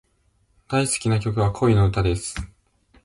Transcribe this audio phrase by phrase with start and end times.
[0.67, 2.35] 大好きな曲は、恋の歌です。